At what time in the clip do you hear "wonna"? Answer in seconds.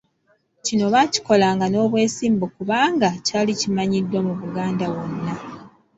4.93-5.33